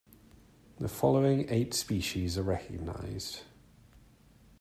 The 0.79 0.87
following 0.89 1.47
eight 1.49 1.75
species 1.75 2.35
are 2.35 2.41
recognized. 2.41 3.41